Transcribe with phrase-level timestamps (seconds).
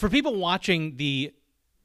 [0.00, 1.30] For people watching the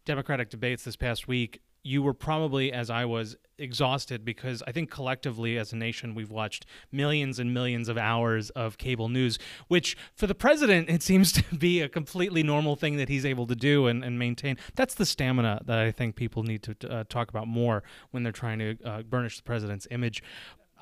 [0.06, 4.90] Democratic debates this past week, you were probably, as I was, exhausted because I think
[4.90, 9.98] collectively as a nation we've watched millions and millions of hours of cable news, which
[10.14, 13.56] for the president it seems to be a completely normal thing that he's able to
[13.56, 14.56] do and, and maintain.
[14.76, 18.32] That's the stamina that I think people need to uh, talk about more when they're
[18.32, 20.24] trying to uh, burnish the president's image.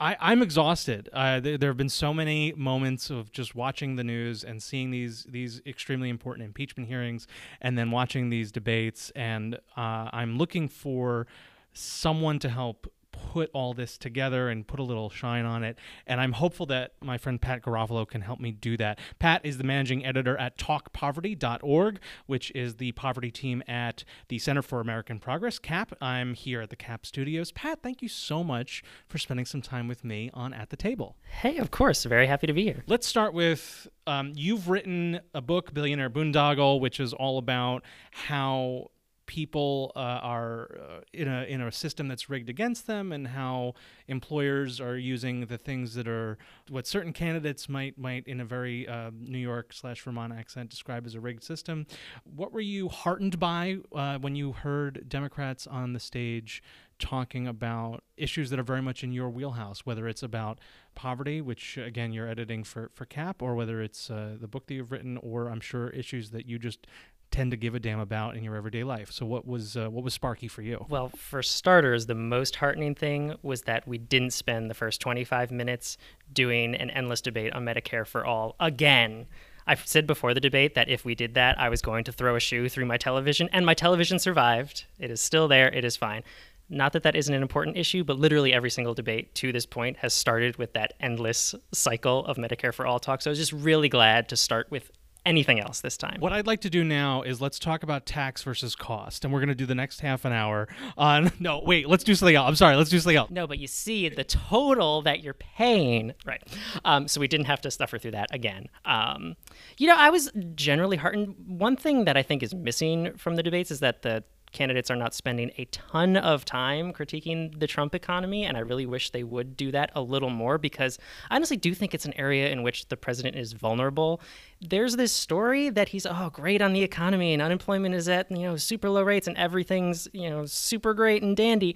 [0.04, 1.10] I, am exhausted.
[1.14, 4.92] Uh, there, there, have been so many moments of just watching the news and seeing
[4.92, 7.28] these these extremely important impeachment hearings,
[7.62, 9.12] and then watching these debates.
[9.16, 11.28] And uh, I'm looking for
[11.74, 15.78] someone to help put all this together and put a little shine on it.
[16.06, 19.00] And I'm hopeful that my friend Pat Garofalo can help me do that.
[19.20, 24.62] Pat is the managing editor at talkpoverty.org, which is the poverty team at the Center
[24.62, 25.96] for American Progress, CAP.
[26.02, 27.52] I'm here at the CAP studios.
[27.52, 31.16] Pat, thank you so much for spending some time with me on At the Table.
[31.42, 32.04] Hey, of course.
[32.04, 32.84] Very happy to be here.
[32.88, 38.90] Let's start with um, you've written a book, Billionaire Boondoggle, which is all about how
[39.26, 43.74] people uh, are uh, in a in a system that's rigged against them, and how
[44.08, 46.38] employers are using the things that are
[46.70, 51.06] what certain candidates might might in a very uh, New York slash Vermont accent describe
[51.06, 51.86] as a rigged system.
[52.24, 56.62] What were you heartened by uh, when you heard Democrats on the stage?
[57.00, 60.60] talking about issues that are very much in your wheelhouse, whether it's about
[60.96, 64.74] poverty, which again you're editing for, for CAP, or whether it's uh, the book that
[64.76, 66.88] you've written, or I'm sure issues that you just
[67.34, 69.12] tend to give a damn about in your everyday life.
[69.12, 70.86] So what was uh, what was Sparky for you?
[70.88, 75.52] Well, for starters, the most heartening thing was that we didn't spend the first 25
[75.52, 75.98] minutes
[76.32, 79.26] doing an endless debate on Medicare for all again.
[79.66, 82.36] I've said before the debate that if we did that, I was going to throw
[82.36, 84.86] a shoe through my television, and my television survived.
[85.00, 85.70] It is still there.
[85.70, 86.24] It is fine.
[86.70, 89.98] Not that that isn't an important issue, but literally every single debate to this point
[89.98, 93.22] has started with that endless cycle of Medicare for all talk.
[93.22, 94.92] So I was just really glad to start with
[95.26, 96.18] anything else this time.
[96.20, 99.40] What I'd like to do now is let's talk about tax versus cost, and we're
[99.40, 101.32] going to do the next half an hour on.
[101.44, 102.48] No, wait, let's do something else.
[102.48, 103.30] I'm sorry, let's do something else.
[103.30, 106.42] No, but you see the total that you're paying, right?
[106.86, 108.70] Um, so we didn't have to suffer through that again.
[108.86, 109.36] Um,
[109.78, 111.36] you know, I was generally heartened.
[111.48, 114.24] One thing that I think is missing from the debates is that the
[114.54, 118.86] candidates are not spending a ton of time critiquing the Trump economy, and I really
[118.86, 120.98] wish they would do that a little more because
[121.30, 124.22] I honestly do think it's an area in which the president is vulnerable.
[124.62, 128.44] There's this story that he's oh great on the economy and unemployment is at you
[128.44, 131.76] know super low rates and everything's you know super great and dandy.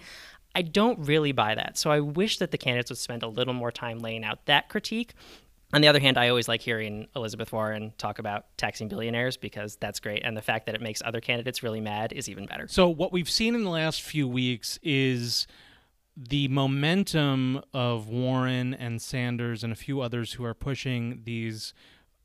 [0.56, 1.78] I don't really buy that.
[1.78, 4.70] So I wish that the candidates would spend a little more time laying out that
[4.70, 5.14] critique
[5.73, 9.75] on the other hand, I always like hearing Elizabeth Warren talk about taxing billionaires because
[9.75, 10.23] that's great.
[10.23, 12.67] And the fact that it makes other candidates really mad is even better.
[12.67, 15.45] So, what we've seen in the last few weeks is
[16.16, 21.73] the momentum of Warren and Sanders and a few others who are pushing these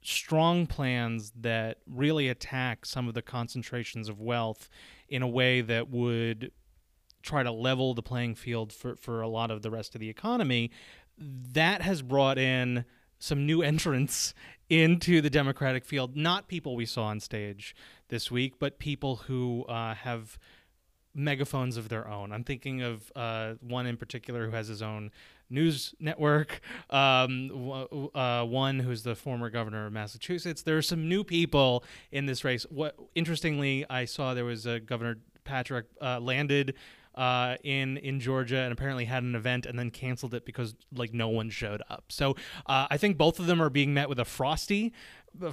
[0.03, 4.69] strong plans that really attack some of the concentrations of wealth
[5.09, 6.53] in a way that would
[7.23, 10.09] try to level the playing field for, for a lot of the rest of the
[10.09, 10.71] economy.
[11.19, 12.85] That has brought in
[13.23, 14.35] some new entrants
[14.69, 16.17] into the Democratic field.
[16.17, 17.75] Not people we saw on stage
[18.09, 20.39] this week, but people who uh, have
[21.15, 22.33] megaphones of their own.
[22.33, 25.11] I'm thinking of uh, one in particular who has his own
[25.49, 26.61] news network.
[26.91, 30.63] Um, uh, one who's the former governor of Massachusetts.
[30.63, 32.67] There are some new people in this race.
[32.69, 36.75] What interestingly, I saw there was a Governor Patrick uh, landed
[37.15, 41.13] uh, in in Georgia and apparently had an event and then canceled it because like
[41.13, 42.05] no one showed up.
[42.09, 42.37] So
[42.67, 44.93] uh, I think both of them are being met with a frosty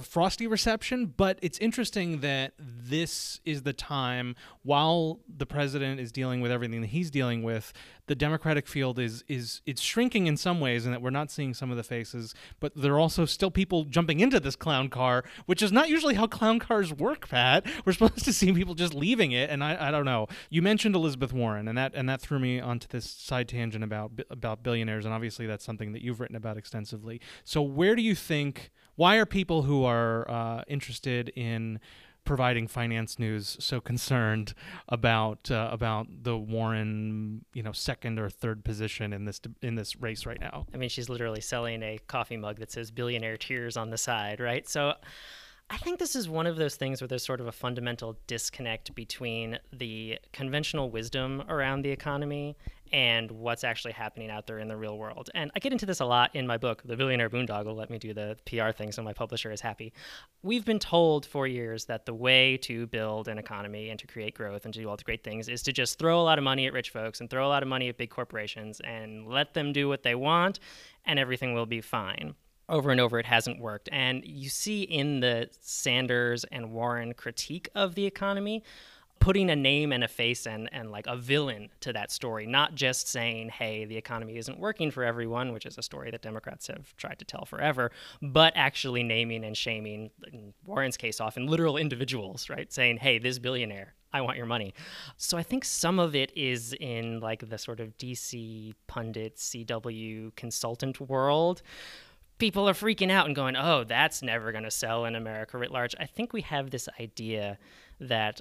[0.02, 6.40] frosty reception, but it's interesting that this is the time while the president is dealing
[6.40, 7.72] with everything that he's dealing with,
[8.06, 11.54] the Democratic field is is it's shrinking in some ways and that we're not seeing
[11.54, 15.24] some of the faces, but there are also still people jumping into this clown car,
[15.46, 17.64] which is not usually how clown cars work, Pat.
[17.84, 20.26] We're supposed to see people just leaving it and I, I don't know.
[20.50, 24.10] You mentioned Elizabeth Warren and that and that threw me onto this side tangent about
[24.28, 27.20] about billionaires and obviously that's something that you've written about extensively.
[27.44, 28.70] So where do you think
[29.00, 31.80] why are people who are uh, interested in
[32.26, 34.52] providing finance news so concerned
[34.90, 39.96] about uh, about the Warren, you know, second or third position in this in this
[40.02, 40.66] race right now?
[40.74, 44.38] I mean, she's literally selling a coffee mug that says "billionaire tears" on the side,
[44.38, 44.68] right?
[44.68, 44.92] So.
[45.72, 48.92] I think this is one of those things where there's sort of a fundamental disconnect
[48.92, 52.56] between the conventional wisdom around the economy
[52.92, 55.30] and what's actually happening out there in the real world.
[55.34, 57.74] And I get into this a lot in my book, The Billionaire Boondoggle.
[57.76, 59.92] Let me do the PR thing so my publisher is happy.
[60.42, 64.34] We've been told for years that the way to build an economy and to create
[64.34, 66.44] growth and to do all the great things is to just throw a lot of
[66.44, 69.54] money at rich folks and throw a lot of money at big corporations and let
[69.54, 70.58] them do what they want
[71.04, 72.34] and everything will be fine.
[72.68, 73.88] over and over it hasn't worked.
[73.90, 78.62] And you see in the Sanders and Warren critique of the economy,
[79.20, 82.74] putting a name and a face and, and like a villain to that story, not
[82.74, 86.66] just saying, hey, the economy isn't working for everyone, which is a story that Democrats
[86.66, 91.76] have tried to tell forever, but actually naming and shaming, in Warren's case, often literal
[91.76, 92.72] individuals, right?
[92.72, 94.72] Saying, hey, this billionaire, I want your money.
[95.18, 100.34] So I think some of it is in like the sort of DC pundit, CW
[100.34, 101.62] consultant world
[102.38, 105.70] people are freaking out and going, oh, that's never going to sell in America writ
[105.70, 105.94] large.
[106.00, 107.58] I think we have this idea
[108.00, 108.40] that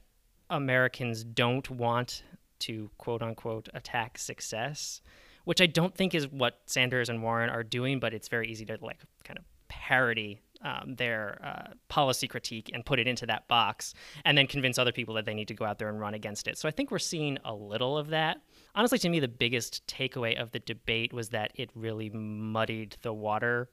[0.50, 2.24] Americans don't want
[2.60, 5.02] to quote unquote attack success,
[5.46, 8.66] which I don't think is what Sanders and Warren are doing, but it's very easy
[8.66, 13.48] to like kind of parody um, their uh, policy critique and put it into that
[13.48, 13.94] box
[14.26, 16.48] and then convince other people that they need to go out there and run against
[16.48, 16.58] it.
[16.58, 18.42] So I think we're seeing a little of that.
[18.76, 23.14] Honestly, to me, the biggest takeaway of the debate was that it really muddied the
[23.14, 23.70] water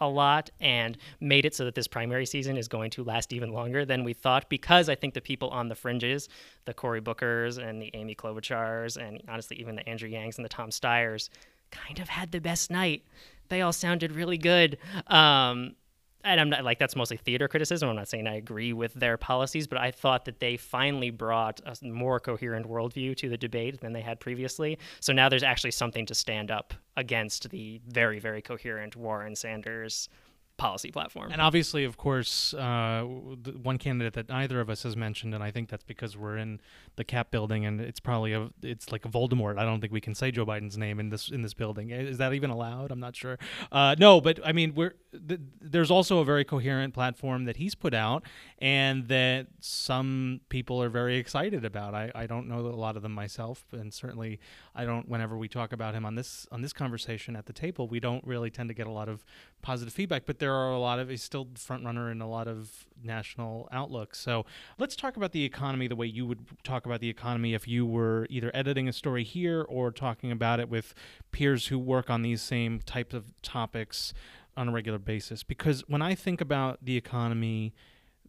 [0.00, 3.52] a lot and made it so that this primary season is going to last even
[3.52, 6.28] longer than we thought because I think the people on the fringes,
[6.64, 10.48] the Cory Bookers and the Amy Klobuchars and honestly even the Andrew Yangs and the
[10.48, 11.28] Tom Steyers
[11.70, 13.04] kind of had the best night.
[13.48, 14.78] They all sounded really good.
[15.06, 15.76] Um,
[16.24, 17.88] and I'm not like that's mostly theater criticism.
[17.88, 21.60] I'm not saying I agree with their policies, but I thought that they finally brought
[21.64, 24.78] a more coherent worldview to the debate than they had previously.
[25.00, 30.08] So now there's actually something to stand up against the very, very coherent Warren Sanders
[30.56, 31.32] policy platform.
[31.32, 35.50] And obviously, of course, uh, one candidate that neither of us has mentioned, and I
[35.50, 36.60] think that's because we're in
[36.96, 39.58] the Cap building, and it's probably a it's like a Voldemort.
[39.58, 41.90] I don't think we can say Joe Biden's name in this in this building.
[41.90, 42.90] Is that even allowed?
[42.90, 43.38] I'm not sure.
[43.72, 44.94] Uh, no, but I mean, we're
[45.28, 48.24] th- there's also a very coherent platform that he's put out,
[48.58, 51.94] and that some people are very excited about.
[51.94, 54.40] I, I don't know a lot of them myself, and certainly
[54.74, 55.08] I don't.
[55.08, 58.24] Whenever we talk about him on this on this conversation at the table, we don't
[58.26, 59.24] really tend to get a lot of
[59.62, 60.26] positive feedback.
[60.26, 63.68] But there are a lot of he's still front runner in a lot of national
[63.72, 64.18] outlooks.
[64.18, 64.46] So
[64.78, 67.86] let's talk about the economy the way you would talk about the economy if you
[67.86, 70.94] were either editing a story here or talking about it with
[71.32, 74.12] peers who work on these same types of topics
[74.56, 75.42] on a regular basis.
[75.42, 77.74] Because when I think about the economy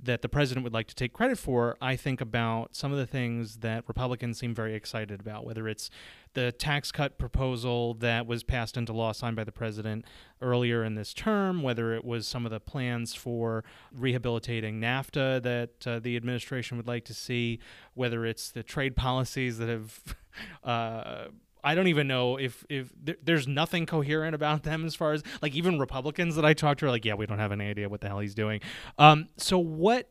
[0.01, 3.05] that the president would like to take credit for, I think about some of the
[3.05, 5.89] things that Republicans seem very excited about, whether it's
[6.33, 10.05] the tax cut proposal that was passed into law signed by the president
[10.41, 13.63] earlier in this term, whether it was some of the plans for
[13.93, 17.59] rehabilitating NAFTA that uh, the administration would like to see,
[17.93, 20.15] whether it's the trade policies that have.
[20.65, 21.27] Uh,
[21.65, 25.55] I don't even know if if there's nothing coherent about them as far as like
[25.55, 28.01] even Republicans that I talk to are like, yeah, we don't have any idea what
[28.01, 28.61] the hell he's doing.
[28.99, 30.07] Um, so what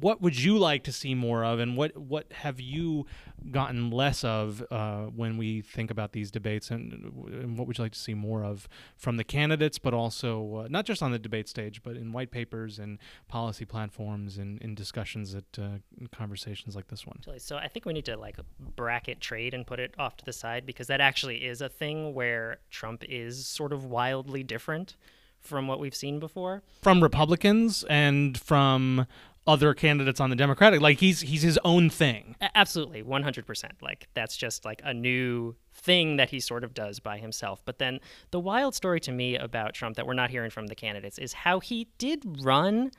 [0.00, 3.06] what would you like to see more of, and what what have you
[3.50, 7.84] gotten less of uh, when we think about these debates, and, and, what would you
[7.84, 11.18] like to see more of from the candidates, but also uh, not just on the
[11.18, 12.98] debate stage, but in white papers and
[13.28, 15.78] policy platforms and in discussions at uh,
[16.10, 17.20] conversations like this one.
[17.38, 18.38] So I think we need to like
[18.74, 22.14] bracket trade and put it off to the side because that actually is a thing
[22.14, 24.96] where Trump is sort of wildly different
[25.44, 29.06] from what we've seen before from Republicans and from
[29.46, 30.80] other candidates on the Democratic.
[30.80, 32.36] Like he's he's his own thing.
[32.54, 33.74] Absolutely, one hundred percent.
[33.82, 37.62] Like that's just like a new thing that he sort of does by himself.
[37.64, 38.00] But then
[38.30, 41.32] the wild story to me about Trump that we're not hearing from the candidates is
[41.32, 42.90] how he did run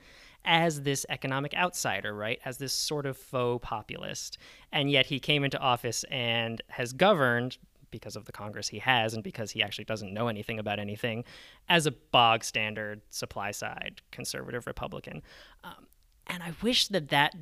[0.44, 2.38] as this economic outsider, right?
[2.44, 4.38] As this sort of faux populist.
[4.70, 7.58] And yet he came into office and has governed
[7.90, 11.24] because of the Congress he has and because he actually doesn't know anything about anything
[11.68, 15.22] as a bog standard supply side conservative Republican.
[15.64, 15.86] Um,
[16.26, 17.34] and I wish that that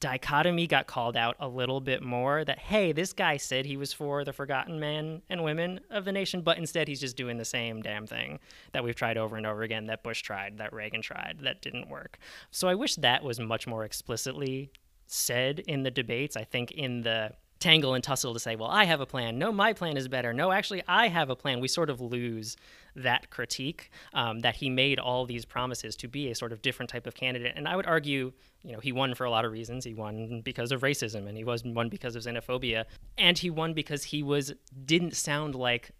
[0.00, 3.92] dichotomy got called out a little bit more that hey this guy said he was
[3.92, 7.44] for the forgotten men and women of the nation but instead he's just doing the
[7.44, 8.40] same damn thing
[8.72, 11.88] that we've tried over and over again that bush tried that reagan tried that didn't
[11.88, 12.18] work.
[12.50, 14.70] So i wish that was much more explicitly
[15.06, 16.36] said in the debates.
[16.36, 19.38] I think in the tangle and tussle to say, well, I have a plan.
[19.38, 20.32] No, my plan is better.
[20.32, 21.60] No, actually, I have a plan.
[21.60, 22.56] We sort of lose
[22.94, 26.90] that critique um, that he made all these promises to be a sort of different
[26.90, 27.54] type of candidate.
[27.56, 28.32] And I would argue,
[28.62, 29.84] you know, he won for a lot of reasons.
[29.84, 32.84] He won because of racism, and he was won because of xenophobia,
[33.16, 34.52] and he won because he was
[34.84, 35.90] didn't sound like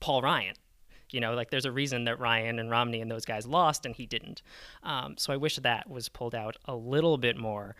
[0.00, 0.54] Paul Ryan.
[1.10, 3.94] You know, like there's a reason that Ryan and Romney and those guys lost, and
[3.94, 4.42] he didn't.
[4.82, 7.76] Um, so I wish that was pulled out a little bit more.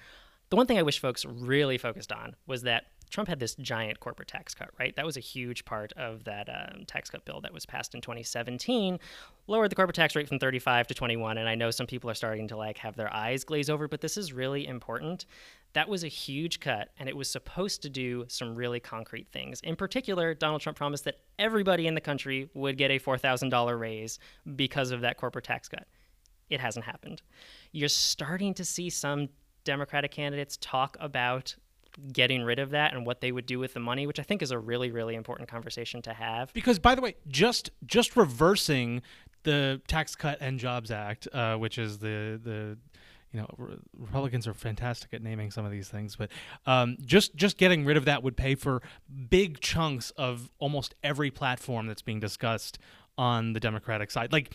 [0.49, 4.00] The one thing I wish folks really focused on was that Trump had this giant
[4.00, 4.95] corporate tax cut, right?
[4.97, 8.00] That was a huge part of that um, tax cut bill that was passed in
[8.00, 8.99] 2017,
[9.47, 11.38] lowered the corporate tax rate from 35 to 21.
[11.38, 14.00] And I know some people are starting to like have their eyes glaze over, but
[14.00, 15.27] this is really important
[15.75, 19.61] That was a huge cut, and it was supposed to do some really concrete things.
[19.61, 24.19] In particular, Donald Trump promised that everybody in the country would get a $4,000 raise
[24.57, 25.87] because of that corporate tax cut.
[26.49, 27.23] It hasn't happened.
[27.73, 29.29] You're starting to see some
[29.65, 31.55] Democratic candidates talk about
[32.12, 34.43] getting rid of that and what they would do with the money, which I think
[34.43, 36.52] is a really, really important conversation to have.
[36.52, 39.02] Because, by the way, just just reversing
[39.43, 42.78] the Tax Cut and Jobs Act, uh, which is the the
[43.33, 46.31] you know re- Republicans are fantastic at naming some of these things, but
[46.67, 48.83] um, just just getting rid of that would pay for
[49.28, 52.78] big chunks of almost every platform that's being discussed
[53.17, 54.33] on the Democratic side.
[54.33, 54.55] Like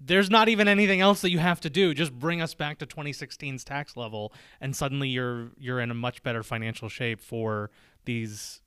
[0.00, 1.94] there's not even anything else that you have to do.
[1.94, 6.22] Just bring us back to 2016's tax level, and suddenly you're you're in a much
[6.22, 7.70] better financial shape for
[8.04, 8.60] these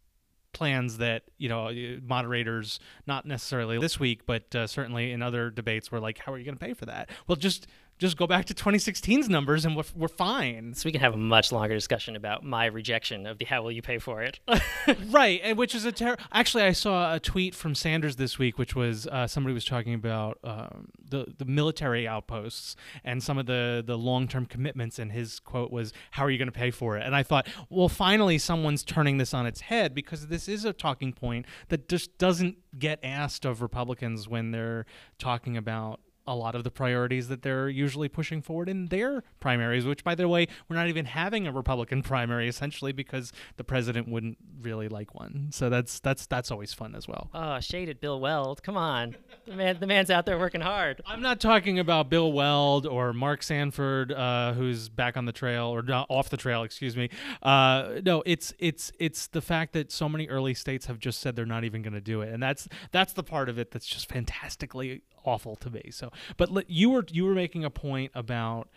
[0.51, 1.71] plans that you know
[2.03, 6.39] moderators not necessarily this week but uh, certainly in other debates were like how are
[6.39, 7.67] you going to pay for that well just
[8.00, 10.74] just go back to 2016's numbers and we're, we're fine.
[10.74, 13.74] So we can have a much longer discussion about my rejection of the how will
[13.74, 14.39] you pay for it.
[15.10, 16.24] right, and which is a terrible.
[16.32, 19.94] Actually, I saw a tweet from Sanders this week, which was uh, somebody was talking
[19.94, 25.12] about um, the the military outposts and some of the the long term commitments, and
[25.12, 27.89] his quote was, "How are you going to pay for it?" And I thought, well,
[27.89, 32.18] finally, someone's turning this on its head because this is a talking point that just
[32.18, 34.86] doesn't get asked of Republicans when they're
[35.18, 39.86] talking about a lot of the priorities that they're usually pushing forward in their primaries,
[39.86, 44.07] which, by the way, we're not even having a Republican primary essentially because the president
[44.07, 45.50] wouldn't really like one.
[45.51, 47.29] So that's that's that's always fun as well.
[47.33, 48.62] Oh, shaded Bill Weld.
[48.62, 49.15] Come on,
[49.48, 51.01] the man, the man's out there working hard.
[51.05, 55.65] I'm not talking about Bill Weld or Mark Sanford, uh, who's back on the trail
[55.65, 56.62] or off the trail.
[56.63, 57.09] Excuse me.
[57.41, 61.36] Uh, no, it's it's it's the fact that so many early states have just said
[61.36, 63.88] they're not even going to do it, and that's that's the part of it that's
[63.88, 65.89] just fantastically awful to me.
[65.91, 68.67] So, but you were you were making a point about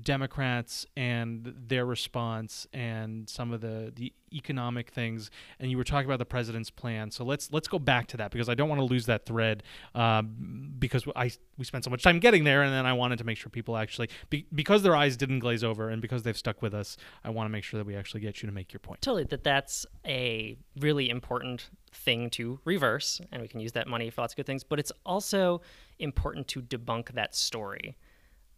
[0.00, 6.06] Democrats and their response and some of the the economic things, and you were talking
[6.06, 7.12] about the president's plan.
[7.12, 9.62] So let's let's go back to that because I don't want to lose that thread
[9.94, 13.24] um, because I we spent so much time getting there, and then I wanted to
[13.24, 16.60] make sure people actually be, because their eyes didn't glaze over and because they've stuck
[16.60, 18.80] with us, I want to make sure that we actually get you to make your
[18.80, 19.00] point.
[19.00, 24.10] Totally, that that's a really important thing to reverse, and we can use that money
[24.10, 24.64] for lots of good things.
[24.64, 25.60] But it's also
[26.00, 27.96] important to debunk that story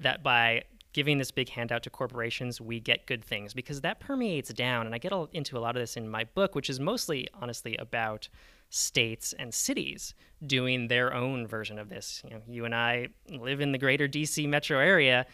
[0.00, 0.62] that by
[0.96, 4.86] giving this big handout to corporations, we get good things because that permeates down.
[4.86, 7.76] And I get into a lot of this in my book, which is mostly, honestly,
[7.76, 8.30] about
[8.70, 10.14] states and cities
[10.46, 12.22] doing their own version of this.
[12.24, 15.26] You know, you and I live in the greater DC metro area.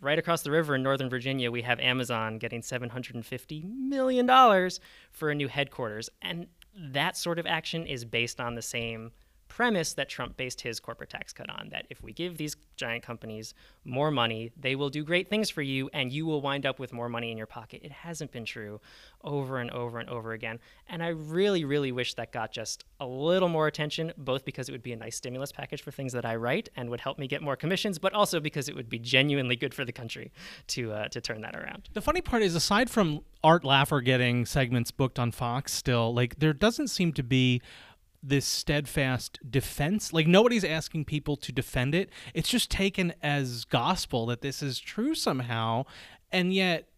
[0.00, 4.70] Right across the river in Northern Virginia, we have Amazon getting $750 million
[5.10, 6.08] for a new headquarters.
[6.22, 9.12] And that sort of action is based on the same
[9.54, 13.02] premise that Trump based his corporate tax cut on that if we give these giant
[13.02, 13.52] companies
[13.84, 16.90] more money, they will do great things for you and you will wind up with
[16.90, 17.82] more money in your pocket.
[17.84, 18.80] It hasn't been true
[19.22, 20.58] over and over and over again.
[20.88, 24.72] And I really, really wish that got just a little more attention, both because it
[24.72, 27.26] would be a nice stimulus package for things that I write and would help me
[27.26, 30.32] get more commissions, but also because it would be genuinely good for the country
[30.68, 31.90] to, uh, to turn that around.
[31.92, 36.38] The funny part is, aside from Art Laffer getting segments booked on Fox still, like
[36.38, 37.60] there doesn't seem to be
[38.22, 40.12] this steadfast defense.
[40.12, 42.10] Like nobody's asking people to defend it.
[42.34, 45.84] It's just taken as gospel that this is true somehow,
[46.30, 46.88] and yet.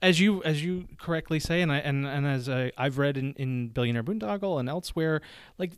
[0.00, 3.32] As you as you correctly say, and I and, and as I, I've read in,
[3.32, 5.20] in Billionaire Boondoggle and elsewhere,
[5.58, 5.72] like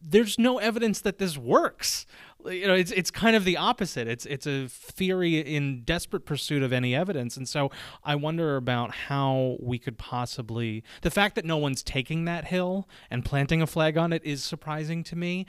[0.00, 2.06] there's no evidence that this works.
[2.44, 4.06] You know, it's it's kind of the opposite.
[4.06, 7.70] It's it's a theory in desperate pursuit of any evidence, and so
[8.04, 10.84] I wonder about how we could possibly.
[11.02, 14.44] The fact that no one's taking that hill and planting a flag on it is
[14.44, 15.46] surprising to me.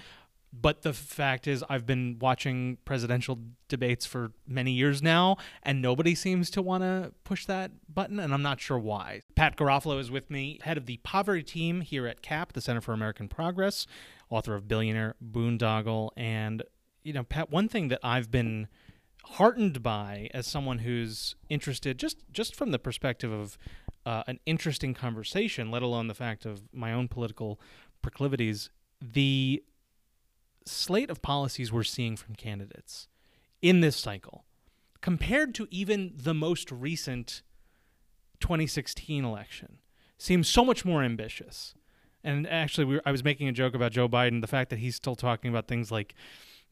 [0.54, 6.16] But the fact is, I've been watching presidential debates for many years now, and nobody
[6.16, 9.22] seems to want to push that button, and I'm not sure why.
[9.36, 12.82] Pat Garofalo is with me, head of the poverty team here at CAP, the Center
[12.82, 13.86] for American Progress
[14.30, 16.10] author of Billionaire Boondoggle.
[16.18, 16.64] And,
[17.04, 18.68] you know, Pat, one thing that I've been
[19.24, 23.58] heartened by as someone who's interested just just from the perspective of
[24.06, 27.60] uh, an interesting conversation let alone the fact of my own political
[28.02, 28.70] proclivities
[29.02, 29.62] the
[30.68, 33.08] slate of policies we're seeing from candidates
[33.62, 34.46] in this cycle
[35.02, 37.42] compared to even the most recent
[38.40, 39.78] 2016 election
[40.18, 41.74] seems so much more ambitious
[42.24, 44.42] and actually, we were, I was making a joke about Joe Biden.
[44.42, 46.14] The fact that he's still talking about things like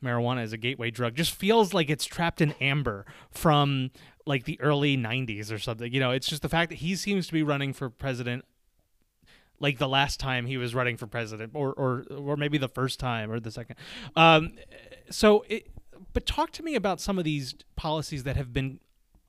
[0.03, 3.91] marijuana as a gateway drug just feels like it's trapped in amber from
[4.25, 5.93] like the early 90s or something.
[5.93, 8.43] You know, it's just the fact that he seems to be running for president
[9.59, 12.99] like the last time he was running for president or or or maybe the first
[12.99, 13.75] time or the second.
[14.15, 14.53] Um,
[15.09, 15.67] so it,
[16.13, 18.79] but talk to me about some of these policies that have been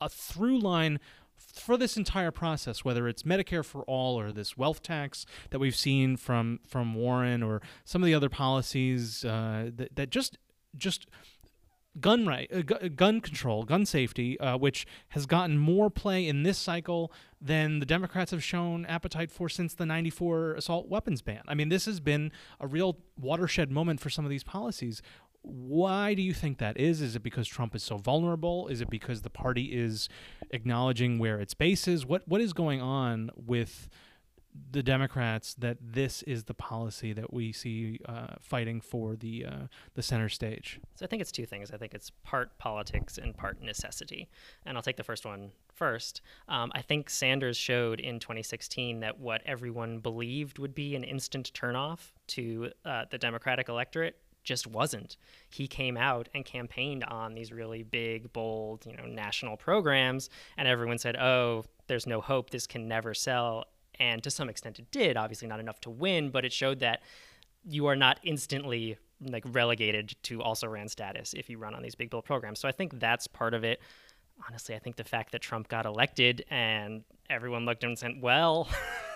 [0.00, 1.00] a through line
[1.37, 5.76] for this entire process, whether it's Medicare for all or this wealth tax that we've
[5.76, 10.38] seen from from Warren or some of the other policies uh, that that just
[10.76, 11.06] just
[12.00, 16.42] gun right uh, gu- gun control gun safety uh, which has gotten more play in
[16.42, 21.42] this cycle than the democrats have shown appetite for since the 94 assault weapons ban.
[21.48, 25.02] I mean this has been a real watershed moment for some of these policies.
[25.42, 27.00] Why do you think that is?
[27.00, 28.66] Is it because trump is so vulnerable?
[28.68, 30.08] Is it because the party is
[30.50, 32.04] acknowledging where its base is?
[32.04, 33.88] What what is going on with
[34.70, 39.66] the Democrats that this is the policy that we see uh, fighting for the uh,
[39.94, 40.80] the center stage.
[40.94, 41.70] So I think it's two things.
[41.70, 44.28] I think it's part politics and part necessity.
[44.64, 46.20] And I'll take the first one first.
[46.48, 51.52] Um, I think Sanders showed in 2016 that what everyone believed would be an instant
[51.54, 55.16] turnoff to uh, the Democratic electorate just wasn't.
[55.50, 60.66] He came out and campaigned on these really big, bold, you know, national programs, and
[60.66, 62.50] everyone said, "Oh, there's no hope.
[62.50, 63.64] This can never sell."
[63.98, 65.16] And to some extent it did.
[65.16, 67.02] Obviously, not enough to win, but it showed that
[67.64, 71.94] you are not instantly like relegated to also ran status if you run on these
[71.94, 72.60] big bill programs.
[72.60, 73.80] So I think that's part of it.
[74.46, 77.98] Honestly, I think the fact that Trump got elected and everyone looked at him and
[77.98, 78.68] said, "Well,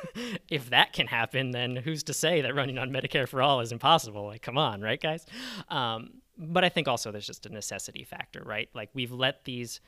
[0.48, 3.70] if that can happen, then who's to say that running on Medicare for all is
[3.70, 5.26] impossible?" Like, come on, right, guys?
[5.68, 8.70] Um, but I think also there's just a necessity factor, right?
[8.74, 9.80] Like we've let these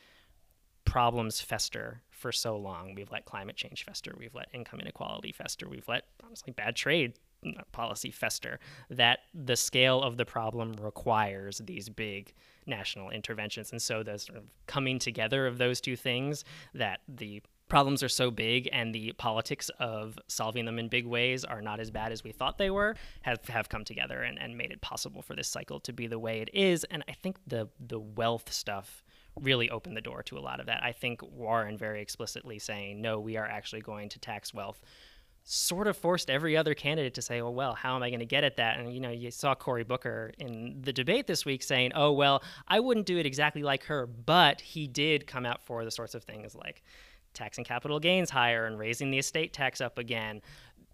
[0.84, 2.94] problems fester for so long.
[2.94, 4.14] We've let climate change fester.
[4.16, 5.68] We've let income inequality fester.
[5.68, 8.60] We've let, honestly, bad trade uh, policy fester.
[8.88, 12.32] That the scale of the problem requires these big
[12.64, 13.72] national interventions.
[13.72, 18.08] And so the sort of coming together of those two things, that the problems are
[18.08, 22.12] so big and the politics of solving them in big ways are not as bad
[22.12, 25.34] as we thought they were have, have come together and, and made it possible for
[25.34, 29.02] this cycle to be the way it is and i think the the wealth stuff
[29.40, 30.82] really opened the door to a lot of that.
[30.82, 34.80] I think Warren very explicitly saying, no, we are actually going to tax wealth
[35.44, 38.26] sort of forced every other candidate to say, oh, well, how am I going to
[38.26, 38.78] get at that?
[38.78, 42.42] And, you know, you saw Cory Booker in the debate this week saying, oh, well,
[42.68, 46.14] I wouldn't do it exactly like her, but he did come out for the sorts
[46.14, 46.82] of things like
[47.34, 50.42] taxing capital gains higher and raising the estate tax up again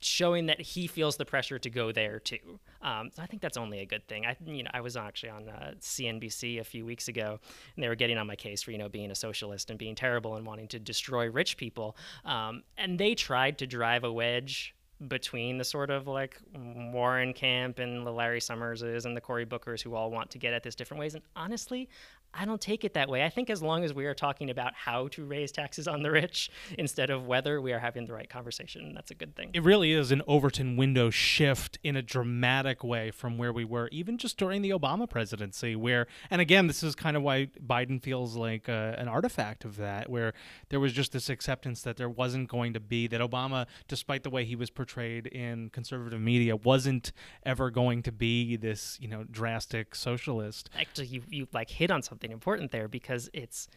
[0.00, 2.60] showing that he feels the pressure to go there too.
[2.82, 4.26] Um, so I think that's only a good thing.
[4.26, 7.40] I, you know, I was actually on uh, CNBC a few weeks ago,
[7.74, 9.94] and they were getting on my case for you know being a socialist and being
[9.94, 11.96] terrible and wanting to destroy rich people.
[12.24, 14.74] Um, and they tried to drive a wedge
[15.06, 19.80] between the sort of like Warren camp and the Larry Summerses and the Cory Bookers
[19.80, 21.14] who all want to get at this different ways.
[21.14, 21.88] And honestly,
[22.34, 23.24] I don't take it that way.
[23.24, 26.10] I think as long as we are talking about how to raise taxes on the
[26.10, 29.50] rich instead of whether we are having the right conversation, that's a good thing.
[29.54, 33.88] It really is an Overton window shift in a dramatic way from where we were,
[33.90, 38.02] even just during the Obama presidency, where, and again, this is kind of why Biden
[38.02, 40.32] feels like uh, an artifact of that, where
[40.68, 44.30] there was just this acceptance that there wasn't going to be, that Obama, despite the
[44.30, 47.12] way he was portrayed in conservative media, wasn't
[47.44, 50.70] ever going to be this, you know, drastic socialist.
[50.78, 53.68] Actually, you, you like hit on something something important there because it's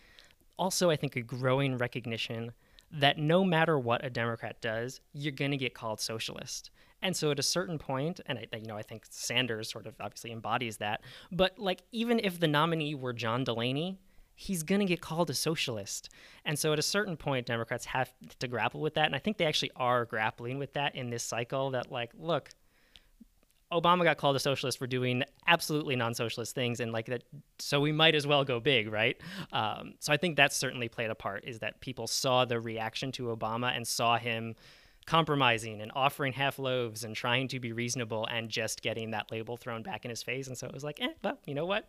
[0.57, 2.51] also, I think, a growing recognition
[2.91, 6.71] that no matter what a Democrat does, you're going to get called socialist.
[7.01, 9.95] And so at a certain point, and I, you know, I think Sanders sort of
[9.99, 11.01] obviously embodies that.
[11.31, 13.97] But like, even if the nominee were John Delaney,
[14.35, 16.09] he's going to get called a socialist.
[16.45, 19.05] And so at a certain point, Democrats have to grapple with that.
[19.05, 21.71] And I think they actually are grappling with that in this cycle.
[21.71, 22.49] That like, look,
[23.71, 27.23] Obama got called a socialist for doing absolutely non-socialist things, and like that,
[27.59, 29.17] so we might as well go big, right?
[29.51, 31.45] Um, so I think that certainly played a part.
[31.45, 34.55] Is that people saw the reaction to Obama and saw him
[35.05, 39.57] compromising and offering half loaves and trying to be reasonable and just getting that label
[39.57, 41.87] thrown back in his face, and so it was like, eh, well, you know what?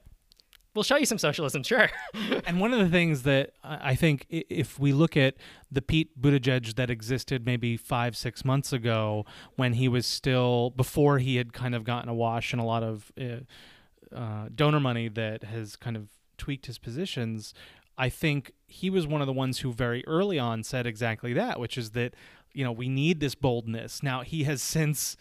[0.74, 1.90] We'll show you some socialism, sure.
[2.46, 5.36] and one of the things that I think, if we look at
[5.70, 9.24] the Pete Buttigieg that existed maybe five, six months ago,
[9.56, 12.82] when he was still before he had kind of gotten a wash and a lot
[12.82, 16.08] of uh, uh, donor money that has kind of
[16.38, 17.54] tweaked his positions.
[17.98, 21.60] I think he was one of the ones who very early on said exactly that,
[21.60, 22.14] which is that
[22.52, 24.02] you know we need this boldness.
[24.02, 25.16] Now he has since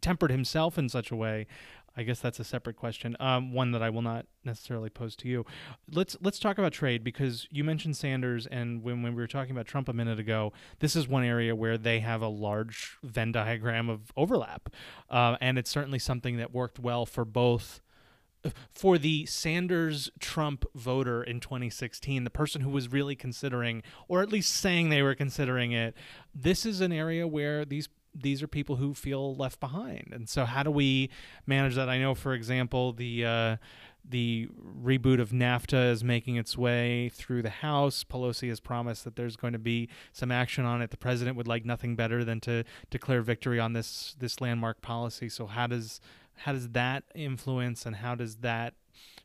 [0.00, 1.46] tempered himself in such a way
[1.96, 3.16] I guess that's a separate question.
[3.18, 5.44] Um, one that I will not necessarily pose to you.
[5.90, 9.50] Let's let's talk about trade because you mentioned Sanders, and when, when we were talking
[9.50, 13.32] about Trump a minute ago, this is one area where they have a large Venn
[13.32, 14.70] diagram of overlap,
[15.10, 17.80] uh, and it's certainly something that worked well for both.
[18.70, 24.32] For the Sanders Trump voter in 2016, the person who was really considering, or at
[24.32, 25.94] least saying they were considering it,
[26.34, 30.10] this is an area where these these are people who feel left behind.
[30.12, 31.10] And so, how do we
[31.46, 31.88] manage that?
[31.88, 33.56] I know, for example, the uh,
[34.08, 34.48] the
[34.82, 38.04] reboot of NAFTA is making its way through the House.
[38.04, 40.90] Pelosi has promised that there's going to be some action on it.
[40.90, 45.28] The president would like nothing better than to declare victory on this this landmark policy.
[45.28, 46.00] So how does
[46.38, 48.74] how does that influence and how does that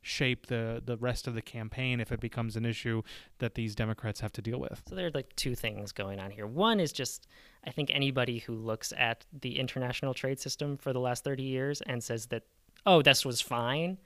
[0.02, 3.02] shape the the rest of the campaign if it becomes an issue
[3.40, 4.84] that these Democrats have to deal with?
[4.88, 6.46] So there are like two things going on here.
[6.46, 7.28] One is just
[7.66, 11.82] I think anybody who looks at the international trade system for the last 30 years
[11.82, 12.44] and says that
[12.86, 13.98] oh this was fine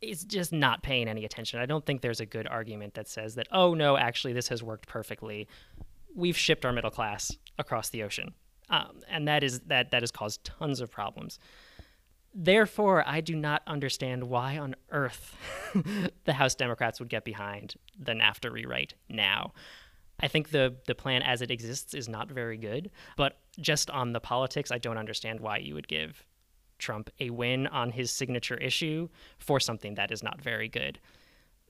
[0.00, 1.60] is just not paying any attention.
[1.60, 4.62] I don't think there's a good argument that says that oh no actually this has
[4.62, 5.48] worked perfectly.
[6.14, 8.34] We've shipped our middle class across the ocean.
[8.70, 11.38] Um, and that is that that has caused tons of problems.
[12.34, 15.36] Therefore, I do not understand why on earth
[16.24, 19.52] the House Democrats would get behind the NAFTA rewrite now.
[20.20, 24.12] I think the the plan as it exists is not very good, but just on
[24.12, 26.24] the politics, I don't understand why you would give
[26.78, 30.98] Trump a win on his signature issue for something that is not very good.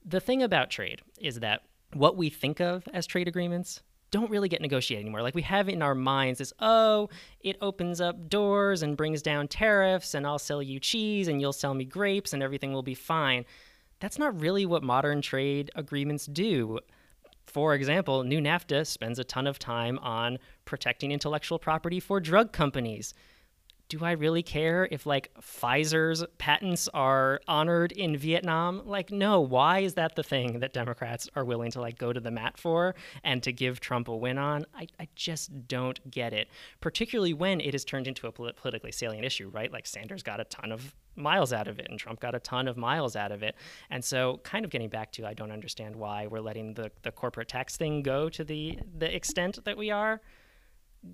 [0.03, 3.81] The thing about trade is that what we think of as trade agreements
[4.11, 5.21] don't really get negotiated anymore.
[5.21, 7.09] Like we have in our minds this, oh,
[7.41, 11.53] it opens up doors and brings down tariffs, and I'll sell you cheese and you'll
[11.53, 13.45] sell me grapes and everything will be fine.
[13.99, 16.79] That's not really what modern trade agreements do.
[17.45, 22.51] For example, New NAFTA spends a ton of time on protecting intellectual property for drug
[22.51, 23.13] companies
[23.87, 28.81] do I really care if like Pfizer's patents are honored in Vietnam?
[28.85, 29.39] Like, no.
[29.41, 32.57] Why is that the thing that Democrats are willing to like go to the mat
[32.57, 34.65] for and to give Trump a win on?
[34.75, 36.47] I, I just don't get it.
[36.81, 39.71] Particularly when it has turned into a polit- politically salient issue, right?
[39.71, 42.67] Like Sanders got a ton of miles out of it and Trump got a ton
[42.67, 43.55] of miles out of it.
[43.89, 47.11] And so kind of getting back to I don't understand why we're letting the, the
[47.11, 50.21] corporate tax thing go to the the extent that we are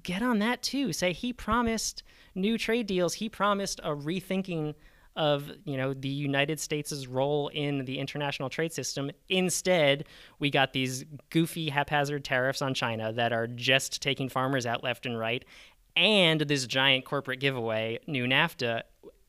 [0.04, 0.93] get on that too.
[0.93, 2.04] Say he promised
[2.36, 3.15] new trade deals.
[3.15, 4.75] He promised a rethinking
[5.15, 9.12] of you know the United States' role in the international trade system.
[9.30, 10.06] Instead,
[10.39, 15.06] we got these goofy haphazard tariffs on China that are just taking farmers out left
[15.06, 15.43] and right,
[15.95, 18.84] and this giant corporate giveaway, new NAFTA.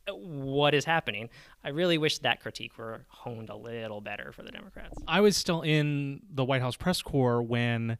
[0.08, 1.30] What is happening?
[1.62, 4.98] I really wish that critique were honed a little better for the Democrats.
[5.06, 7.98] I was still in the White House press corps when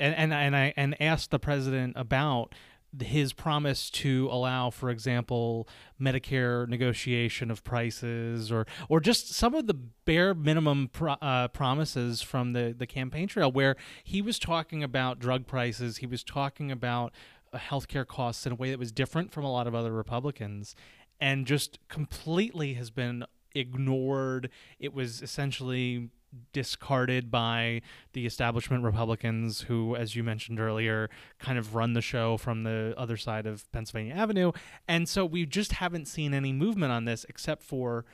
[0.00, 2.54] and and and I and asked the president about
[2.98, 5.68] his promise to allow, for example,
[6.00, 12.22] Medicare negotiation of prices, or or just some of the bare minimum pro, uh, promises
[12.22, 16.72] from the the campaign trail, where he was talking about drug prices, he was talking
[16.72, 17.12] about
[17.52, 20.74] uh, healthcare costs in a way that was different from a lot of other Republicans,
[21.20, 24.50] and just completely has been ignored.
[24.78, 26.10] It was essentially
[26.52, 32.36] discarded by the establishment Republicans, who, as you mentioned earlier, kind of run the show
[32.36, 34.52] from the other side of Pennsylvania Avenue.
[34.86, 38.04] And so we just haven't seen any movement on this except for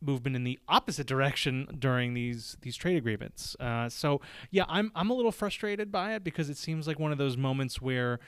[0.00, 3.56] movement in the opposite direction during these these trade agreements.
[3.58, 4.20] Uh, so
[4.50, 7.36] yeah, I'm I'm a little frustrated by it because it seems like one of those
[7.36, 8.20] moments where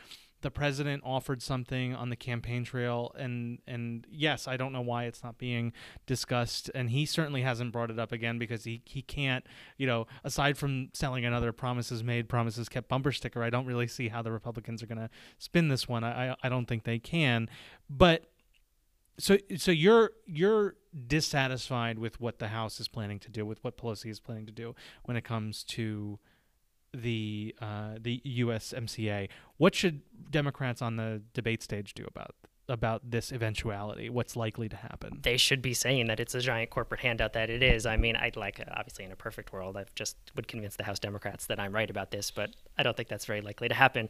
[0.46, 5.02] the president offered something on the campaign trail and and yes i don't know why
[5.02, 5.72] it's not being
[6.06, 9.44] discussed and he certainly hasn't brought it up again because he, he can't
[9.76, 13.88] you know aside from selling another promises made promises kept bumper sticker i don't really
[13.88, 16.04] see how the republicans are going to spin this one.
[16.04, 17.48] I, I i don't think they can.
[17.88, 18.30] But
[19.18, 23.76] so so you're you're dissatisfied with what the house is planning to do with what
[23.76, 26.18] pelosi is planning to do when it comes to
[27.02, 29.28] the uh, the USMCA.
[29.56, 32.35] What should Democrats on the debate stage do about
[32.68, 34.11] about this eventuality?
[34.11, 35.20] What's likely to happen?
[35.22, 37.87] They should be saying that it's a giant corporate handout that it is.
[37.87, 40.98] I mean, I'd like obviously in a perfect world, I just would convince the House
[40.98, 44.09] Democrats that I'm right about this, but I don't think that's very likely to happen.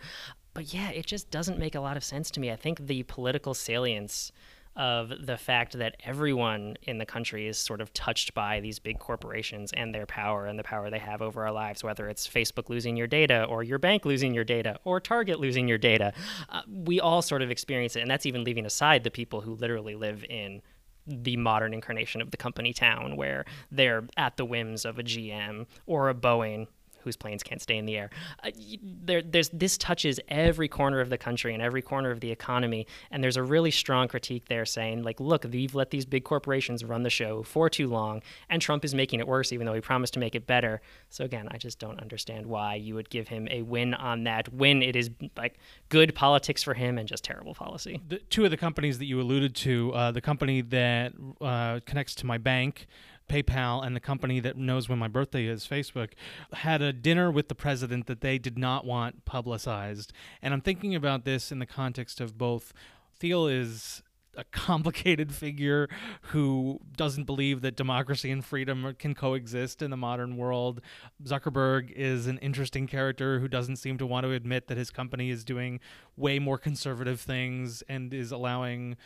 [0.54, 2.50] But yeah, it just doesn't make a lot of sense to me.
[2.50, 4.32] I think the political salience
[4.76, 8.98] of the fact that everyone in the country is sort of touched by these big
[8.98, 12.68] corporations and their power and the power they have over our lives, whether it's Facebook
[12.68, 16.12] losing your data or your bank losing your data or Target losing your data.
[16.48, 18.00] Uh, we all sort of experience it.
[18.00, 20.60] And that's even leaving aside the people who literally live in
[21.06, 25.66] the modern incarnation of the company town where they're at the whims of a GM
[25.86, 26.66] or a Boeing
[27.06, 28.10] whose planes can't stay in the air.
[28.44, 28.50] Uh,
[28.82, 32.86] there, there's this touches every corner of the country and every corner of the economy,
[33.10, 36.84] and there's a really strong critique there saying like, look, we've let these big corporations
[36.84, 39.80] run the show for too long, and Trump is making it worse, even though he
[39.80, 40.82] promised to make it better.
[41.08, 44.52] So again, I just don't understand why you would give him a win on that
[44.52, 48.02] when it is like good politics for him and just terrible policy.
[48.08, 52.14] The, two of the companies that you alluded to, uh, the company that uh, connects
[52.16, 52.86] to my bank.
[53.28, 56.12] PayPal and the company that knows when my birthday is, Facebook,
[56.52, 60.12] had a dinner with the president that they did not want publicized.
[60.42, 62.72] And I'm thinking about this in the context of both
[63.18, 64.02] Thiel is
[64.36, 65.88] a complicated figure
[66.22, 70.80] who doesn't believe that democracy and freedom can coexist in the modern world.
[71.24, 75.30] Zuckerberg is an interesting character who doesn't seem to want to admit that his company
[75.30, 75.80] is doing
[76.16, 78.96] way more conservative things and is allowing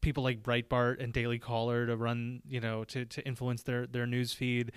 [0.00, 4.06] people like Breitbart and Daily Caller to run, you know, to, to influence their their
[4.06, 4.72] news feed.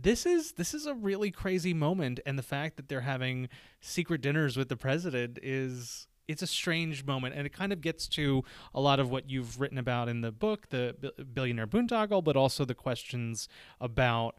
[0.00, 3.48] This is this is a really crazy moment, and the fact that they're having
[3.80, 8.08] secret dinners with the president is it's a strange moment, and it kind of gets
[8.08, 12.36] to a lot of what you've written about in the book, the billionaire boondoggle, but
[12.36, 13.48] also the questions
[13.80, 14.36] about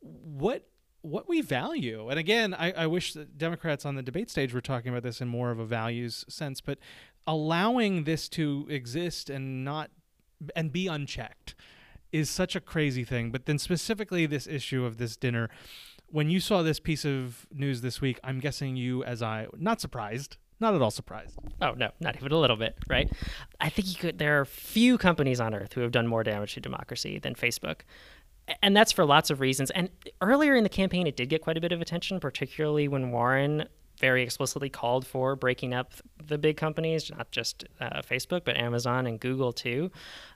[0.00, 0.68] what
[1.02, 2.08] what we value.
[2.08, 5.20] And again, I, I wish that Democrats on the debate stage were talking about this
[5.20, 6.78] in more of a values sense, but
[7.26, 9.90] allowing this to exist and not
[10.54, 11.54] and be unchecked
[12.12, 13.30] is such a crazy thing.
[13.30, 15.50] But then specifically this issue of this dinner,
[16.08, 19.80] when you saw this piece of news this week, I'm guessing you, as I, not
[19.80, 21.38] surprised, not at all surprised.
[21.60, 23.10] Oh no, not even a little bit, right?
[23.60, 24.18] I think you could.
[24.18, 27.80] There are few companies on earth who have done more damage to democracy than Facebook,
[28.62, 29.70] and that's for lots of reasons.
[29.72, 29.90] And
[30.22, 33.68] earlier in the campaign, it did get quite a bit of attention, particularly when Warren
[33.98, 35.92] very explicitly called for breaking up
[36.24, 39.90] the big companies, not just uh, Facebook, but Amazon and Google too.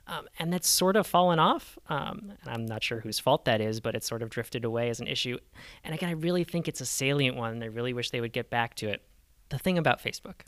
[0.07, 1.77] Um, and that's sort of fallen off.
[1.87, 4.89] Um, and I'm not sure whose fault that is, but it's sort of drifted away
[4.89, 5.37] as an issue.
[5.83, 7.53] And again, I really think it's a salient one.
[7.53, 9.03] And I really wish they would get back to it.
[9.49, 10.41] The thing about Facebook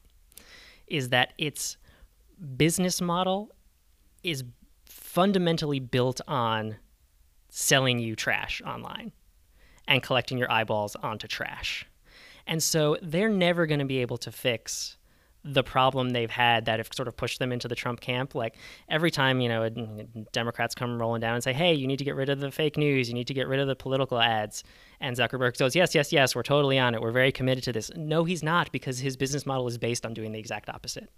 [0.88, 1.78] is that its
[2.58, 3.52] business model
[4.23, 4.43] is
[4.86, 6.78] fundamentally built on
[7.49, 9.12] selling you trash online
[9.88, 11.86] and collecting your eyeballs onto trash
[12.48, 14.98] and so they're never going to be able to fix
[15.46, 18.34] the problem they've had that have sort of pushed them into the Trump camp.
[18.34, 18.56] Like
[18.88, 19.70] every time, you know,
[20.32, 22.78] Democrats come rolling down and say, hey, you need to get rid of the fake
[22.78, 24.64] news, you need to get rid of the political ads.
[25.02, 27.02] And Zuckerberg goes, yes, yes, yes, we're totally on it.
[27.02, 27.92] We're very committed to this.
[27.96, 31.12] No, he's not because his business model is based on doing the exact opposite.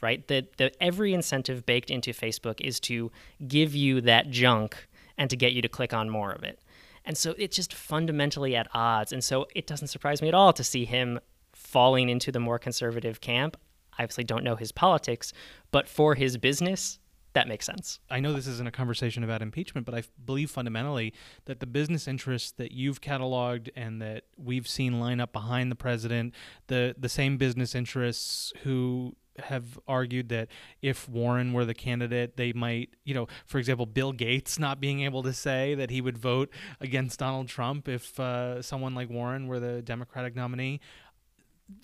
[0.00, 0.26] Right?
[0.28, 3.10] That the, every incentive baked into Facebook is to
[3.48, 4.76] give you that junk
[5.18, 6.60] and to get you to click on more of it.
[7.06, 9.12] And so it's just fundamentally at odds.
[9.12, 11.20] And so it doesn't surprise me at all to see him
[11.54, 13.56] falling into the more conservative camp.
[13.98, 15.32] I obviously don't know his politics,
[15.70, 16.98] but for his business,
[17.32, 18.00] that makes sense.
[18.10, 21.12] I know this isn't a conversation about impeachment, but I believe fundamentally
[21.44, 25.76] that the business interests that you've cataloged and that we've seen line up behind the
[25.76, 26.34] president,
[26.68, 30.48] the the same business interests who have argued that
[30.82, 35.02] if Warren were the candidate, they might, you know, for example, Bill Gates not being
[35.02, 39.46] able to say that he would vote against Donald Trump if uh, someone like Warren
[39.46, 40.80] were the Democratic nominee.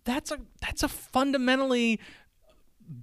[0.05, 1.99] That's a that's a fundamentally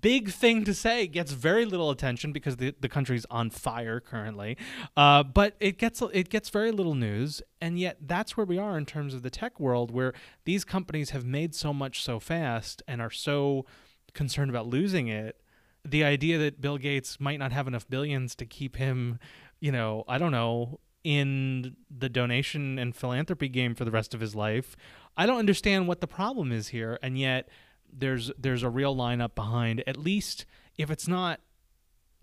[0.02, 1.08] big thing to say.
[1.08, 4.58] Gets very little attention because the, the country's on fire currently.
[4.96, 7.42] Uh, but it gets it gets very little news.
[7.62, 10.14] And yet that's where we are in terms of the tech world where
[10.46, 13.66] these companies have made so much so fast and are so
[14.14, 15.42] concerned about losing it,
[15.86, 19.20] the idea that Bill Gates might not have enough billions to keep him,
[19.60, 24.20] you know, I don't know, in the donation and philanthropy game for the rest of
[24.20, 24.76] his life.
[25.16, 27.50] I don't understand what the problem is here, and yet
[27.92, 29.84] there's there's a real lineup behind.
[29.88, 30.46] At least
[30.78, 31.40] if it's not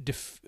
[0.03, 0.41] def-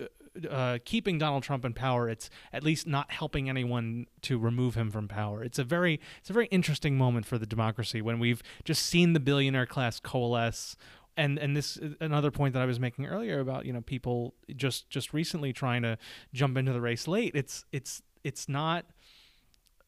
[0.49, 4.91] uh, keeping Donald Trump in power, it's at least not helping anyone to remove him
[4.91, 5.43] from power.
[5.43, 9.13] It's a very it's a very interesting moment for the democracy when we've just seen
[9.15, 10.77] the billionaire class coalesce
[11.19, 14.35] and and this uh, another point that I was making earlier about you know people
[14.57, 15.99] just just recently trying to
[16.33, 17.33] jump into the race late.
[17.35, 18.87] It's it's it's not.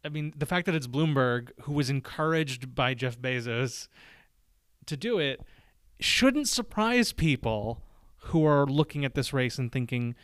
[0.05, 3.89] I mean, the fact that it's Bloomberg who was encouraged by Jeff Bezos
[4.87, 5.43] to do it
[6.01, 7.83] shouldn't surprise people
[8.25, 10.15] who are looking at this race and thinking,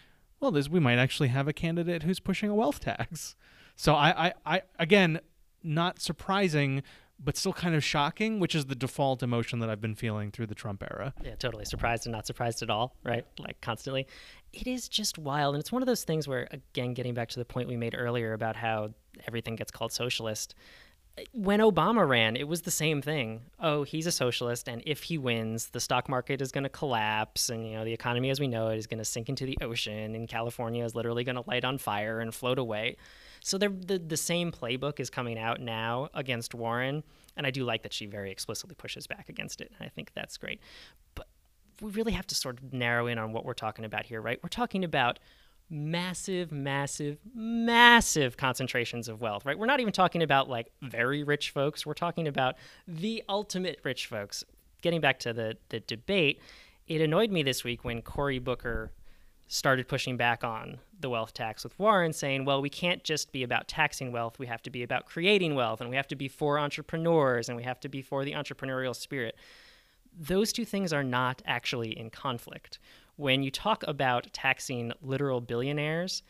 [0.40, 3.36] well, this we might actually have a candidate who's pushing a wealth tax.
[3.76, 5.20] So I, I, I again,
[5.62, 6.82] not surprising,
[7.18, 10.46] but still kind of shocking, which is the default emotion that I've been feeling through
[10.46, 11.14] the Trump era.
[11.24, 13.24] Yeah, totally surprised and not surprised at all, right?
[13.38, 14.06] Like constantly.
[14.52, 15.54] It is just wild.
[15.54, 17.94] And it's one of those things where, again, getting back to the point we made
[17.96, 18.90] earlier about how
[19.26, 20.54] everything gets called socialist.
[21.16, 23.42] Eh, when Obama ran, it was the same thing.
[23.60, 27.48] Oh, he's a socialist, and if he wins, the stock market is going to collapse,
[27.48, 29.56] and you know the economy as we know it is going to sink into the
[29.62, 32.96] ocean, and California is literally going to light on fire and float away.
[33.46, 37.04] So the the same playbook is coming out now against Warren,
[37.36, 39.70] and I do like that she very explicitly pushes back against it.
[39.78, 40.58] I think that's great.
[41.14, 41.28] But
[41.80, 44.40] we really have to sort of narrow in on what we're talking about here, right?
[44.42, 45.20] We're talking about
[45.70, 49.56] massive, massive, massive concentrations of wealth, right?
[49.56, 51.86] We're not even talking about like very rich folks.
[51.86, 52.56] We're talking about
[52.88, 54.42] the ultimate rich folks.
[54.82, 56.40] Getting back to the the debate,
[56.88, 58.90] it annoyed me this week when Cory Booker
[59.48, 63.42] started pushing back on the wealth tax with Warren, saying, well, we can't just be
[63.42, 64.38] about taxing wealth.
[64.38, 67.56] We have to be about creating wealth, and we have to be for entrepreneurs, and
[67.56, 69.36] we have to be for the entrepreneurial spirit.
[70.18, 72.78] Those two things are not actually in conflict.
[73.16, 76.22] when you talk about taxing literal billionaires,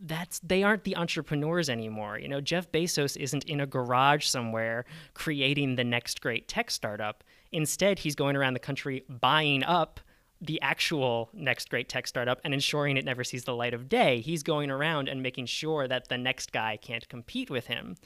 [0.00, 2.18] that's they aren't the entrepreneurs anymore.
[2.18, 7.24] You know, Jeff Bezos isn't in a garage somewhere creating the next great tech startup.
[7.50, 10.00] Instead, he's going around the country buying up
[10.40, 14.20] the actual next great tech startup and ensuring it never sees the light of day.
[14.20, 17.96] He's going around and making sure that the next guy can't compete with him.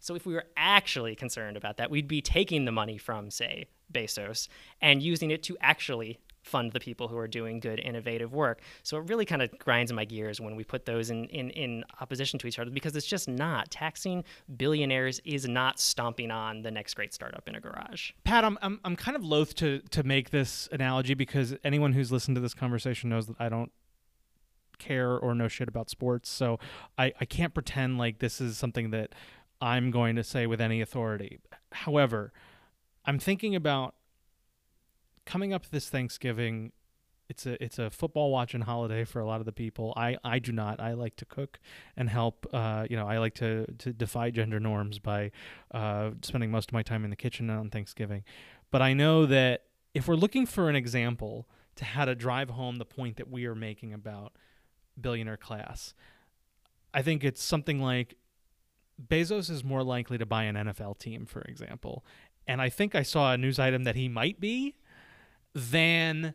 [0.00, 3.66] So if we were actually concerned about that, we'd be taking the money from, say,
[3.92, 4.48] Bezos
[4.80, 8.60] and using it to actually fund the people who are doing good, innovative work.
[8.82, 11.84] So it really kind of grinds my gears when we put those in, in, in
[12.00, 13.70] opposition to each other because it's just not.
[13.70, 14.24] Taxing
[14.56, 18.12] billionaires is not stomping on the next great startup in a garage.
[18.24, 22.10] Pat, I'm, I'm, I'm kind of loath to, to make this analogy because anyone who's
[22.10, 23.72] listened to this conversation knows that I don't
[24.78, 26.28] care or know shit about sports.
[26.28, 26.58] So
[26.98, 29.14] I, I can't pretend like this is something that
[29.60, 31.38] I'm going to say with any authority.
[31.72, 32.32] However,
[33.04, 33.94] I'm thinking about
[35.30, 36.72] coming up this Thanksgiving.
[37.28, 39.94] It's a it's a football watching holiday for a lot of the people.
[39.96, 40.80] I, I do not.
[40.80, 41.60] I like to cook
[41.96, 42.46] and help.
[42.52, 45.30] Uh, you know, I like to to defy gender norms by
[45.70, 48.24] uh, spending most of my time in the kitchen on Thanksgiving.
[48.72, 52.76] But I know that if we're looking for an example to how to drive home
[52.76, 54.32] the point that we are making about
[55.00, 55.94] billionaire class,
[56.92, 58.16] I think it's something like
[59.00, 62.04] Bezos is more likely to buy an NFL team, for example.
[62.48, 64.74] And I think I saw a news item that he might be
[65.54, 66.34] than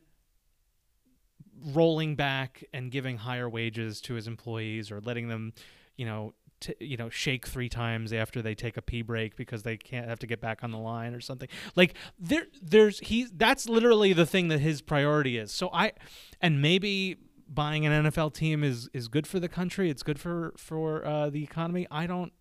[1.74, 5.54] rolling back and giving higher wages to his employees or letting them,
[5.98, 9.64] you know, t- you know, shake three times after they take a pee break because
[9.64, 11.50] they can't have to get back on the line or something.
[11.76, 13.28] Like there, there's he.
[13.34, 15.52] That's literally the thing that his priority is.
[15.52, 15.94] So I,
[16.42, 19.90] and maybe buying an NFL team is is good for the country.
[19.90, 21.88] It's good for for uh, the economy.
[21.90, 22.34] I don't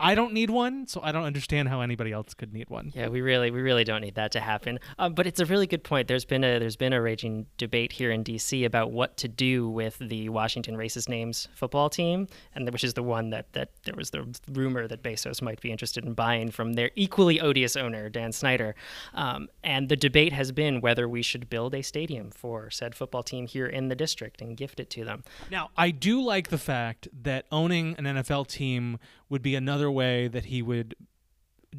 [0.00, 2.92] I don't need one, so I don't understand how anybody else could need one.
[2.94, 4.78] Yeah, we really, we really don't need that to happen.
[4.98, 6.08] Um, but it's a really good point.
[6.08, 8.64] There's been a there's been a raging debate here in D.C.
[8.64, 13.02] about what to do with the Washington Racist Names football team, and which is the
[13.02, 16.74] one that that there was the rumor that Bezos might be interested in buying from
[16.74, 18.74] their equally odious owner Dan Snyder.
[19.14, 23.22] Um, and the debate has been whether we should build a stadium for said football
[23.22, 25.24] team here in the district and gift it to them.
[25.50, 30.28] Now, I do like the fact that owning an NFL team would be another way
[30.28, 30.94] that he would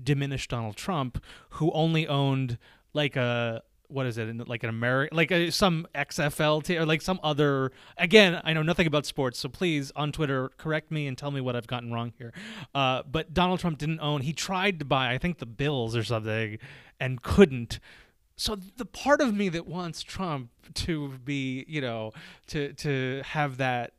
[0.03, 2.57] diminish Donald Trump, who only owned
[2.93, 7.01] like a what is it like an American like a, some XFL team or like
[7.01, 11.17] some other again I know nothing about sports so please on Twitter correct me and
[11.17, 12.31] tell me what I've gotten wrong here.
[12.75, 16.03] Uh, but Donald Trump didn't own he tried to buy I think the Bills or
[16.03, 16.59] something
[16.99, 17.79] and couldn't.
[18.35, 22.11] So the part of me that wants Trump to be you know
[22.47, 23.93] to to have that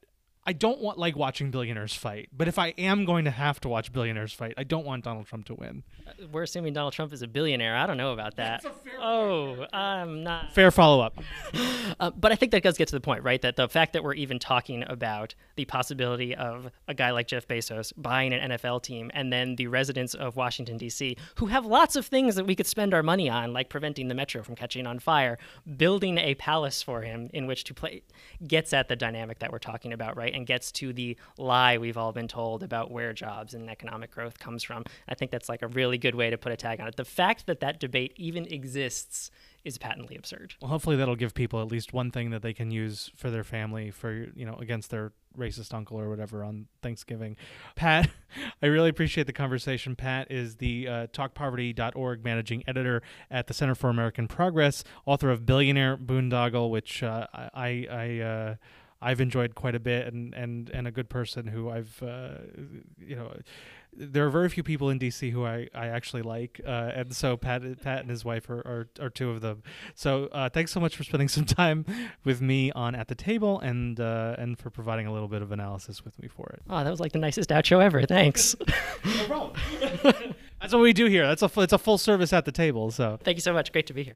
[0.47, 3.69] I don't want like watching billionaires fight, but if I am going to have to
[3.69, 5.83] watch billionaires fight, I don't want Donald Trump to win.
[6.07, 7.77] Uh, we're assuming Donald Trump is a billionaire.
[7.77, 8.65] I don't know about that.
[8.99, 10.53] oh, I'm not.
[10.53, 11.19] Fair follow up.
[12.01, 13.41] uh, but I think that does get to the point, right?
[13.43, 17.47] That the fact that we're even talking about the possibility of a guy like Jeff
[17.47, 21.97] Bezos buying an NFL team and then the residents of Washington, D.C., who have lots
[21.97, 24.87] of things that we could spend our money on, like preventing the metro from catching
[24.87, 25.39] on fire,
[25.77, 28.03] building a palace for him in which to play,
[28.47, 30.30] gets at the dynamic that we're talking about, right?
[30.35, 34.39] And gets to the lie we've all been told about where jobs and economic growth
[34.39, 34.85] comes from.
[35.09, 36.97] I think that's like a really good way to put a tag on it.
[36.97, 39.31] The fact that that debate even exists
[39.65, 40.55] is patently absurd.
[40.61, 43.45] Well, hopefully that'll give people at least one thing that they can use for their
[43.45, 47.37] family for you know against their racist uncle or whatever on Thanksgiving.
[47.77, 48.11] Pat,
[48.63, 49.97] I really appreciate the conversation.
[49.97, 55.45] Pat is the uh, talkpoverty.org managing editor at the Center for American Progress, author of
[55.45, 58.21] Billionaire Boondoggle, which uh, I I.
[58.21, 58.55] Uh,
[59.03, 62.39] I've enjoyed quite a bit, and and and a good person who I've uh,
[62.99, 63.33] you know.
[63.93, 67.37] There are very few people in DC who I, I actually like, uh, and so
[67.37, 69.65] Pat Pat and his wife are, are, are two of them.
[69.97, 71.85] So uh, thanks so much for spending some time
[72.23, 75.51] with me on at the table, and uh, and for providing a little bit of
[75.51, 76.63] analysis with me for it.
[76.71, 78.03] Oh, that was like the nicest outro ever.
[78.03, 78.55] Thanks.
[79.05, 79.57] no problem.
[80.61, 81.27] That's what we do here.
[81.27, 82.91] That's a it's a full service at the table.
[82.91, 83.73] So thank you so much.
[83.73, 84.09] Great to be here.